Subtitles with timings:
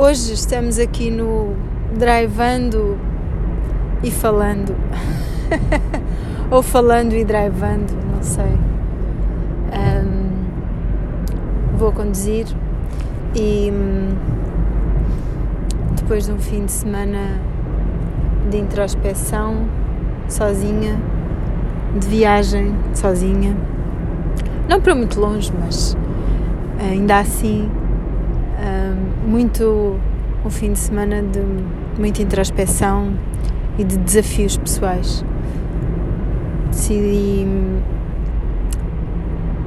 [0.00, 1.54] hoje estamos aqui no
[1.94, 2.98] drivando
[4.02, 4.74] e falando.
[6.50, 8.58] Ou falando e drivando, não sei.
[9.76, 10.30] Um,
[11.76, 12.46] vou conduzir
[13.34, 14.16] e hum,
[15.96, 17.38] depois de um fim de semana
[18.48, 19.68] de introspeção,
[20.28, 20.98] sozinha,
[21.98, 23.54] de viagem, sozinha.
[24.66, 25.94] Não para muito longe, mas
[26.80, 27.70] ainda assim,
[29.26, 29.98] muito
[30.44, 31.40] um fim de semana de
[31.98, 33.12] muita introspeção
[33.78, 35.24] e de desafios pessoais.
[36.70, 37.46] Decidi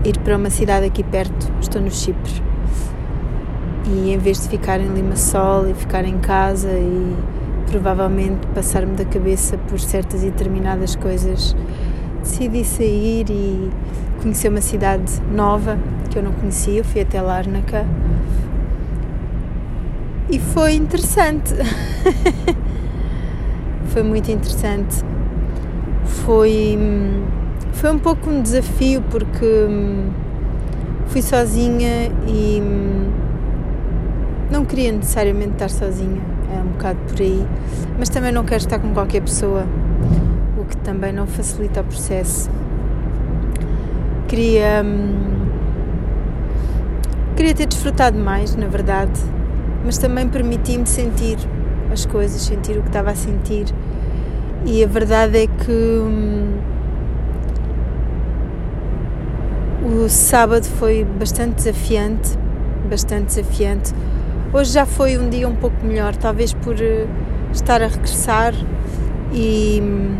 [0.05, 2.41] ir para uma cidade aqui perto, estou no Chipre.
[3.85, 7.15] E em vez de ficar em Limassol e ficar em casa e
[7.69, 11.55] provavelmente passar-me da cabeça por certas e determinadas coisas,
[12.21, 13.69] decidi sair e
[14.21, 15.77] conhecer uma cidade nova
[16.09, 16.79] que eu não conhecia.
[16.79, 17.85] Eu fui até Larnaca
[20.29, 21.53] e foi interessante.
[23.87, 25.03] foi muito interessante.
[26.05, 26.77] Foi,
[27.73, 30.09] foi um pouco um desafio porque hum,
[31.07, 33.11] fui sozinha e hum,
[34.51, 36.21] não queria necessariamente estar sozinha,
[36.55, 37.45] é um bocado por aí,
[37.97, 39.65] mas também não quero estar com qualquer pessoa,
[40.57, 42.49] o que também não facilita o processo.
[44.27, 44.81] Queria.
[44.83, 45.33] Hum,
[47.35, 49.19] queria ter desfrutado mais, na verdade,
[49.83, 51.37] mas também permiti-me sentir
[51.91, 53.65] as coisas, sentir o que estava a sentir.
[54.65, 56.57] E a verdade é que hum,
[59.83, 62.37] o sábado foi bastante desafiante,
[62.89, 63.93] bastante desafiante.
[64.53, 67.07] Hoje já foi um dia um pouco melhor, talvez por uh,
[67.51, 68.53] estar a regressar
[69.33, 70.15] e, hum,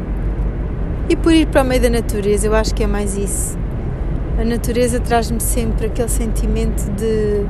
[1.08, 2.48] e por ir para o meio da natureza.
[2.48, 3.58] Eu acho que é mais isso.
[4.38, 7.46] A natureza traz-me sempre aquele sentimento de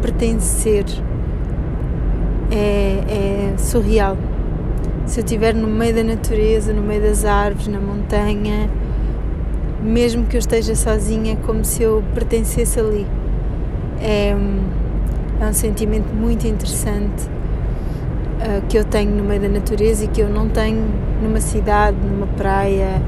[0.00, 0.84] pertencer,
[2.50, 4.16] é, é surreal.
[5.06, 8.68] Se eu estiver no meio da natureza, no meio das árvores, na montanha,
[9.82, 13.06] mesmo que eu esteja sozinha, é como se eu pertencesse ali.
[14.00, 14.36] É,
[15.40, 17.24] é um sentimento muito interessante
[18.38, 20.84] uh, que eu tenho no meio da natureza e que eu não tenho
[21.22, 23.00] numa cidade, numa praia.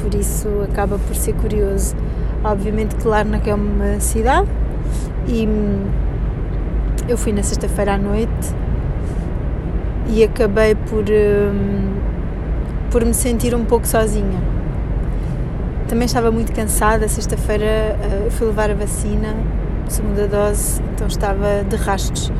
[0.00, 1.96] Por isso acaba por ser curioso.
[2.42, 4.48] Obviamente que Larnaca é uma cidade
[5.26, 5.48] e
[7.08, 8.54] eu fui na sexta-feira à noite
[10.08, 11.94] e acabei por, um,
[12.90, 14.40] por me sentir um pouco sozinha.
[15.88, 17.06] Também estava muito cansada.
[17.08, 19.34] Sexta-feira uh, fui levar a vacina,
[19.88, 22.32] segunda dose, então estava de rastos.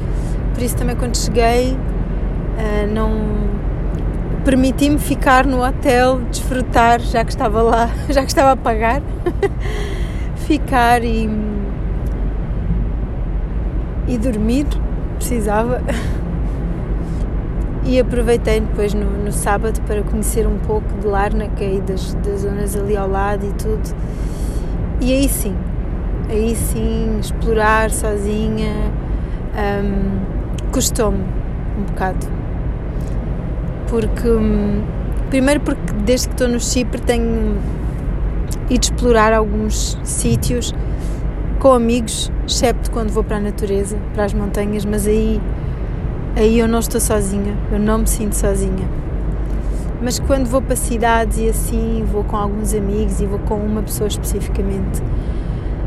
[0.55, 3.55] Por isso, também quando cheguei, uh, não
[4.45, 9.03] permiti-me ficar no hotel, desfrutar, já que estava lá, já que estava a pagar,
[10.47, 11.54] ficar e
[14.07, 14.67] e dormir,
[15.17, 15.81] precisava.
[17.87, 22.41] E aproveitei depois no, no sábado para conhecer um pouco de Larnaca e das, das
[22.41, 23.95] zonas ali ao lado e tudo.
[25.03, 25.55] E aí sim,
[26.31, 28.73] aí sim, explorar sozinha
[29.55, 31.19] um, custou-me
[31.79, 32.27] um bocado.
[33.89, 34.83] Porque, um,
[35.29, 37.59] primeiro, porque desde que estou no Chipre tenho
[38.71, 40.75] ido explorar alguns sítios
[41.65, 45.41] com amigos, excepto quando vou para a natureza, para as montanhas, mas aí,
[46.37, 48.87] aí eu não estou sozinha, eu não me sinto sozinha.
[50.03, 53.81] Mas quando vou para cidades e assim, vou com alguns amigos e vou com uma
[53.81, 55.03] pessoa especificamente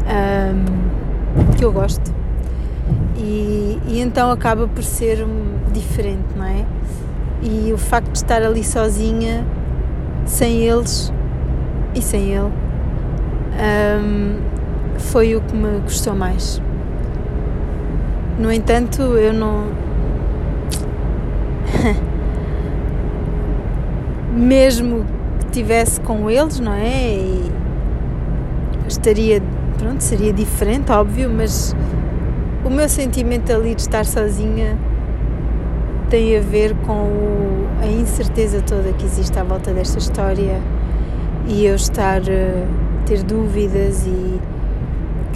[0.07, 2.11] um, que eu gosto.
[3.15, 5.27] E, e, então acaba por ser
[5.71, 6.65] diferente, não é?
[7.43, 9.45] E o facto de estar ali sozinha,
[10.25, 11.13] sem eles
[11.93, 12.51] e sem ele,
[14.01, 14.56] um,
[14.97, 16.61] foi o que me custou mais.
[18.39, 19.65] No entanto, eu não.
[24.35, 25.05] Mesmo
[25.39, 27.15] que estivesse com eles, não é?
[27.15, 27.51] E
[28.87, 29.41] estaria.
[29.77, 31.75] Pronto, seria diferente, óbvio, mas
[32.65, 34.75] o meu sentimento ali de estar sozinha
[36.09, 40.59] tem a ver com o, a incerteza toda que existe à volta desta história
[41.47, 42.21] e eu estar.
[42.27, 42.65] Eh,
[43.07, 44.37] ter dúvidas e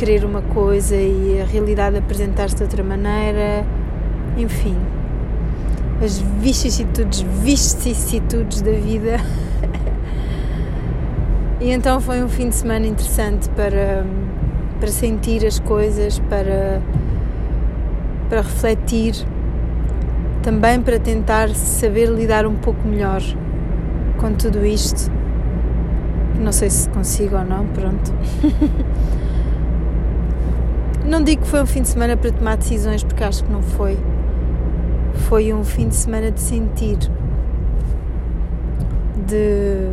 [0.02, 3.64] querer uma coisa e a realidade apresentar-se de outra maneira,
[4.36, 4.76] enfim,
[6.04, 9.18] as vicissitudes, vicissitudes da vida.
[11.62, 14.04] e então foi um fim de semana interessante para,
[14.80, 16.82] para sentir as coisas, para,
[18.28, 19.14] para refletir,
[20.42, 23.22] também para tentar saber lidar um pouco melhor
[24.18, 25.12] com tudo isto.
[26.40, 28.12] Não sei se consigo ou não, pronto.
[31.12, 33.62] Não digo que foi um fim de semana para tomar decisões, porque acho que não
[33.62, 34.00] foi.
[35.28, 36.98] Foi um fim de semana de sentir,
[39.28, 39.90] de,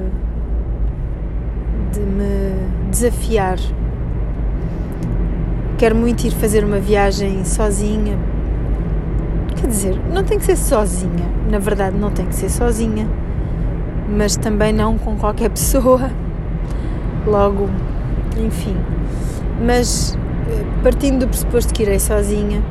[1.92, 3.58] de me desafiar.
[5.76, 8.16] Quero muito ir fazer uma viagem sozinha.
[9.60, 11.28] Quer dizer, não tem que ser sozinha.
[11.50, 13.08] Na verdade, não tem que ser sozinha.
[14.08, 16.12] Mas também não com qualquer pessoa.
[17.26, 17.68] Logo,
[18.36, 18.76] enfim.
[19.60, 20.16] Mas
[20.82, 22.62] partindo do pressuposto que irei sozinha.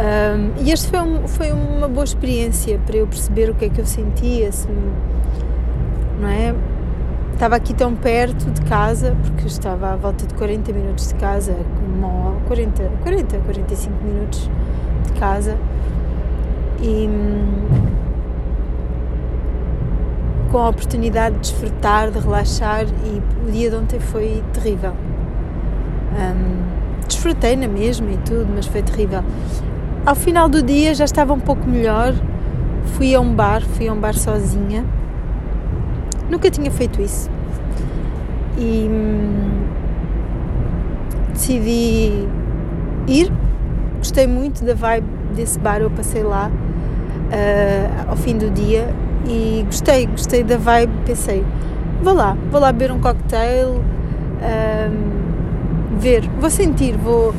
[0.00, 3.68] Um, e este foi, um, foi uma boa experiência para eu perceber o que é
[3.68, 4.68] que eu sentia, se,
[6.20, 6.54] não é?
[7.32, 11.56] Estava aqui tão perto de casa, porque estava à volta de 40 minutos de casa,
[11.84, 14.50] uma, 40, 40, 45 minutos
[15.06, 15.56] de casa,
[16.80, 17.08] e
[20.50, 24.92] com a oportunidade de desfrutar, de relaxar, e o dia de ontem foi terrível.
[26.12, 26.79] Um,
[27.10, 29.22] desfrutei na mesma e tudo, mas foi terrível.
[30.06, 32.14] Ao final do dia já estava um pouco melhor.
[32.94, 34.84] Fui a um bar, fui a um bar sozinha.
[36.30, 37.28] Nunca tinha feito isso.
[38.56, 39.66] E hum,
[41.32, 42.26] decidi
[43.06, 43.32] ir.
[43.98, 48.88] Gostei muito da vibe desse bar, eu passei lá uh, ao fim do dia
[49.26, 50.92] e gostei, gostei da vibe.
[51.04, 51.44] Pensei,
[52.02, 53.82] vou lá, vou lá beber um cocktail.
[54.42, 55.19] Um,
[56.00, 57.34] ver, vou sentir, vou,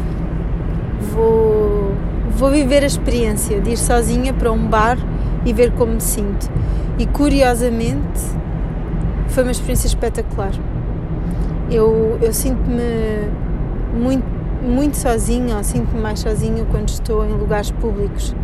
[1.12, 1.94] vou,
[2.30, 4.98] vou viver a experiência de ir sozinha para um bar
[5.44, 6.50] e ver como me sinto.
[7.00, 8.22] E curiosamente
[9.30, 10.52] foi uma experiência espetacular.
[11.72, 13.32] Eu, eu sinto-me
[14.00, 14.26] muito,
[14.62, 18.36] muito sozinha, ou sinto-me mais sozinha quando estou em lugares públicos,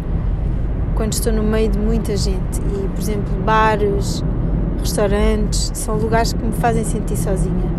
[0.96, 2.60] quando estou no meio de muita gente.
[2.60, 4.24] E, por exemplo, bares,
[4.80, 7.78] restaurantes, são lugares que me fazem sentir sozinha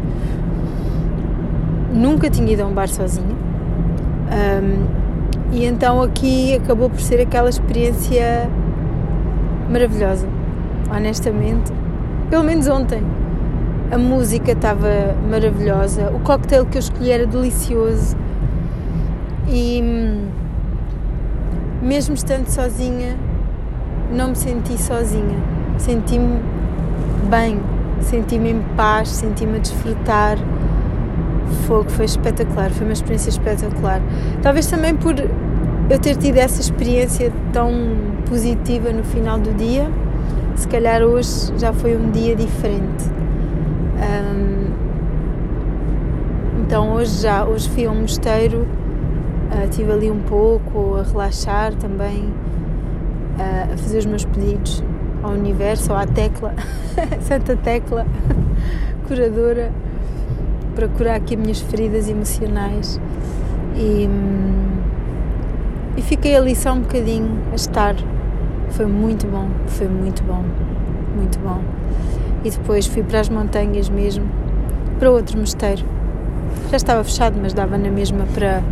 [1.92, 3.36] nunca tinha ido a um bar sozinha.
[4.30, 4.86] Um,
[5.50, 8.48] e então aqui acabou por ser aquela experiência
[9.70, 10.26] maravilhosa,
[10.94, 11.72] honestamente.
[12.30, 13.02] Pelo menos ontem.
[13.90, 18.14] A música estava maravilhosa, o cocktail que eu escolhi era delicioso
[19.48, 19.82] e
[21.80, 23.16] mesmo estando sozinha,
[24.12, 25.38] não me senti sozinha.
[25.78, 26.38] Senti-me
[27.30, 27.58] bem,
[28.02, 30.36] senti-me em paz, senti-me a desfrutar
[31.68, 34.00] fogo, foi espetacular, foi uma experiência espetacular.
[34.42, 37.70] Talvez também por eu ter tido essa experiência tão
[38.26, 39.88] positiva no final do dia,
[40.56, 43.04] se calhar hoje já foi um dia diferente.
[44.00, 44.72] Um,
[46.62, 48.66] então hoje já, hoje fui a um mosteiro,
[49.52, 52.24] uh, estive ali um pouco a relaxar também,
[53.38, 54.82] uh, a fazer os meus pedidos
[55.22, 56.54] ao universo, ou à tecla,
[57.20, 58.06] Santa Tecla,
[59.06, 59.70] curadora
[60.78, 63.00] para curar aqui as minhas feridas emocionais
[63.74, 64.08] e,
[65.96, 67.96] e fiquei ali só um bocadinho a estar.
[68.70, 70.44] Foi muito bom, foi muito bom,
[71.16, 71.60] muito bom.
[72.44, 74.24] E depois fui para as montanhas mesmo,
[75.00, 75.84] para outro mosteiro.
[76.70, 78.62] Já estava fechado, mas dava na mesma para,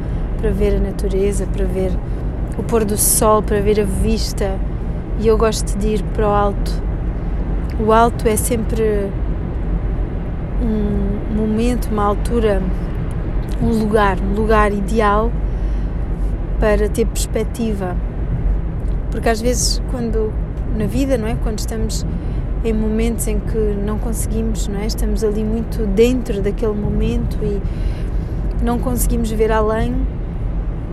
[0.41, 1.91] para ver a natureza, para ver
[2.56, 4.56] o pôr do sol, para ver a vista.
[5.19, 6.70] E eu gosto de ir para o alto.
[7.85, 9.11] O alto é sempre
[10.62, 12.62] um momento, uma altura,
[13.63, 15.31] um lugar, um lugar ideal
[16.58, 17.96] para ter perspectiva.
[19.10, 20.32] Porque às vezes quando
[20.77, 22.06] na vida, não é, quando estamos
[22.65, 27.60] em momentos em que não conseguimos, não é, estamos ali muito dentro daquele momento e
[28.63, 29.94] não conseguimos ver além,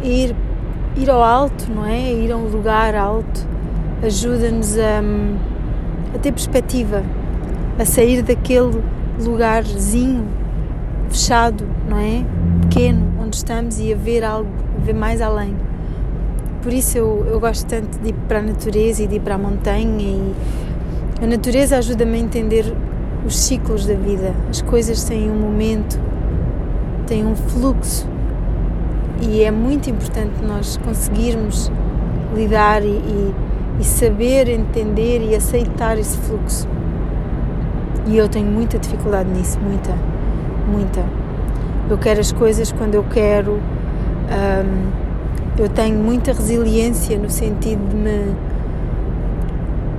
[0.03, 0.35] ir
[0.95, 2.13] ir ao alto, não é?
[2.13, 3.47] Ir a um lugar alto
[4.03, 5.01] ajuda-nos a,
[6.13, 7.03] a ter perspectiva,
[7.79, 8.83] a sair daquele
[9.19, 10.25] lugarzinho
[11.09, 12.25] fechado, não é?
[12.61, 15.55] Pequeno, onde estamos e a ver algo, a ver mais além.
[16.61, 19.35] Por isso eu, eu gosto tanto de ir para a natureza e de ir para
[19.35, 20.33] a montanha e
[21.21, 22.73] a natureza ajuda-me a entender
[23.25, 24.33] os ciclos da vida.
[24.49, 25.99] As coisas têm um momento,
[27.05, 28.07] têm um fluxo
[29.21, 31.71] e é muito importante nós conseguirmos
[32.35, 33.33] lidar e, e,
[33.79, 36.67] e saber entender e aceitar esse fluxo.
[38.05, 39.93] E eu tenho muita dificuldade nisso, muita,
[40.67, 41.05] muita.
[41.89, 43.53] Eu quero as coisas quando eu quero.
[43.53, 45.03] Um,
[45.57, 48.35] eu tenho muita resiliência no sentido de me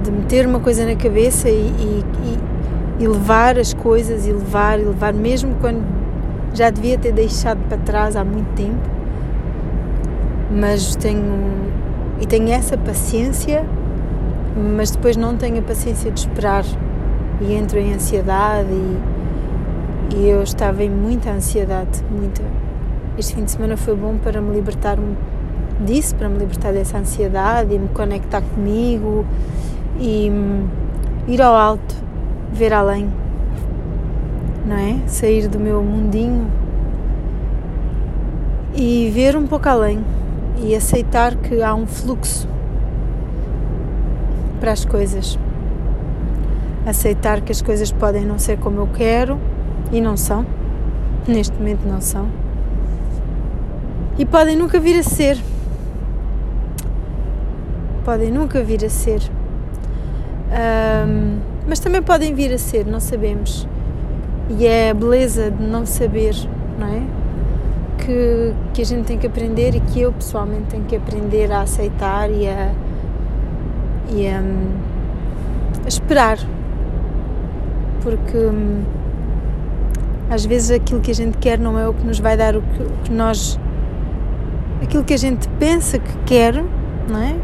[0.02, 2.04] de meter uma coisa na cabeça e, e,
[3.00, 5.82] e, levar as coisas e levar e levar mesmo quando
[6.52, 8.90] já devia ter deixado para trás há muito tempo
[10.50, 11.22] mas tenho
[12.20, 13.64] e tenho essa paciência
[14.76, 16.64] mas depois não tenho a paciência de esperar
[17.40, 22.42] e entro em ansiedade e, e eu estava em muita ansiedade, muita.
[23.18, 24.98] Este fim de semana foi bom para me libertar
[25.80, 29.24] disso, para me libertar dessa ansiedade e me conectar comigo
[29.98, 30.66] e hum,
[31.28, 31.94] ir ao alto,
[32.52, 33.10] ver além,
[34.66, 34.98] não é?
[35.06, 36.50] Sair do meu mundinho
[38.74, 40.04] e ver um pouco além
[40.58, 42.48] e aceitar que há um fluxo
[44.60, 45.38] para as coisas.
[46.86, 49.38] Aceitar que as coisas podem não ser como eu quero
[49.90, 50.44] e não são.
[51.26, 52.28] Neste momento não são.
[54.18, 55.38] E podem nunca vir a ser.
[58.04, 59.20] Podem nunca vir a ser.
[60.54, 63.66] Um, mas também podem vir a ser, não sabemos.
[64.50, 66.34] E é a beleza de não saber,
[66.78, 67.02] não é?
[68.04, 71.62] Que, que a gente tem que aprender e que eu pessoalmente tenho que aprender a
[71.62, 72.72] aceitar e a,
[74.10, 74.42] e a,
[75.84, 76.38] a esperar.
[78.04, 78.84] Porque hum,
[80.30, 82.62] às vezes aquilo que a gente quer não é o que nos vai dar o
[82.62, 83.58] que, o que nós.
[84.80, 86.54] aquilo que a gente pensa que quer,
[87.08, 87.34] não é?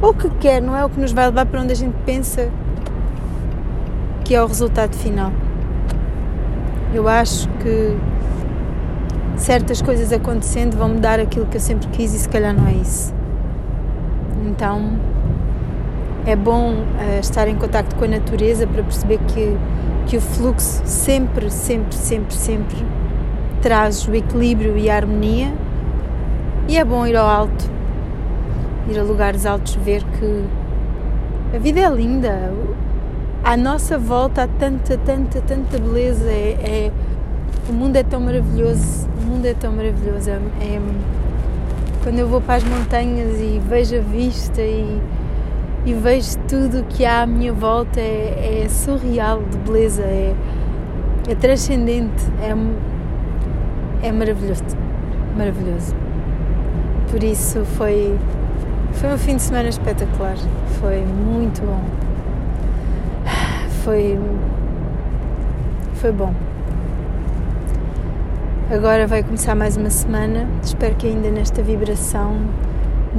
[0.00, 2.48] Ou que quer, não é o que nos vai levar para onde a gente pensa
[4.24, 5.32] que é o resultado final.
[6.94, 7.96] Eu acho que
[9.36, 12.68] certas coisas acontecendo vão me dar aquilo que eu sempre quis e se calhar não
[12.68, 13.12] é isso.
[14.46, 14.92] Então
[16.26, 19.56] é bom uh, estar em contato com a natureza para perceber que,
[20.06, 22.76] que o fluxo sempre, sempre, sempre, sempre
[23.62, 25.54] traz o equilíbrio e a harmonia.
[26.68, 27.70] E é bom ir ao alto,
[28.88, 30.44] ir a lugares altos, ver que
[31.54, 32.52] a vida é linda.
[33.44, 36.30] À nossa volta há tanta, tanta, tanta beleza.
[36.30, 36.92] É, é
[37.68, 39.08] o mundo é tão maravilhoso.
[39.20, 40.30] O mundo é tão maravilhoso.
[40.30, 40.80] É, é,
[42.02, 45.00] quando eu vou para as montanhas e vejo a vista e
[45.84, 50.34] e vejo tudo o que há à minha volta é, é surreal de beleza, é,
[51.28, 54.64] é transcendente, é, é maravilhoso,
[55.36, 55.94] maravilhoso.
[57.10, 58.16] Por isso foi,
[58.92, 60.36] foi um fim de semana espetacular,
[60.80, 61.82] foi muito bom.
[63.82, 64.16] Foi,
[65.94, 66.32] foi bom.
[68.70, 72.36] Agora vai começar mais uma semana, espero que ainda nesta vibração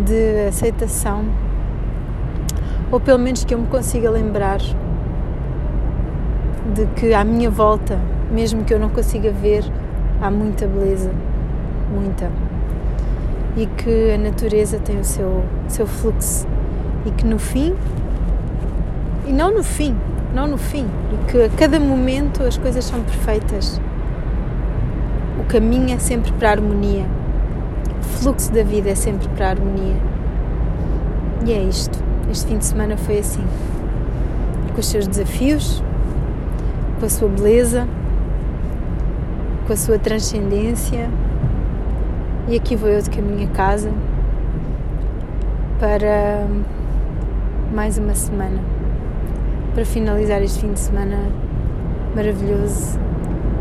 [0.05, 1.25] de aceitação
[2.93, 4.59] ou pelo menos que eu me consiga lembrar
[6.75, 7.99] de que à minha volta,
[8.31, 9.63] mesmo que eu não consiga ver,
[10.21, 11.11] há muita beleza,
[11.91, 12.29] muita.
[13.57, 16.47] E que a natureza tem o seu, seu fluxo
[17.03, 17.73] e que no fim,
[19.25, 19.97] e não no fim,
[20.31, 23.81] não no fim, e que a cada momento as coisas são perfeitas.
[25.39, 27.07] O caminho é sempre para a harmonia.
[27.99, 29.95] O fluxo da vida é sempre para a harmonia.
[31.43, 32.12] E é isto.
[32.33, 33.43] Este fim de semana foi assim,
[34.73, 35.83] com os seus desafios,
[36.99, 37.87] com a sua beleza,
[39.67, 41.11] com a sua transcendência.
[42.47, 43.91] E aqui vou eu de caminho a casa
[45.79, 46.47] para
[47.71, 48.59] mais uma semana,
[49.75, 51.19] para finalizar este fim de semana
[52.15, 52.99] maravilhoso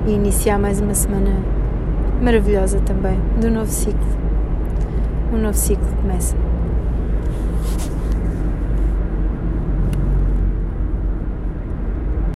[0.07, 1.31] e iniciar mais uma semana
[2.23, 4.01] maravilhosa também, do novo ciclo.
[5.31, 6.42] Um novo ciclo começa.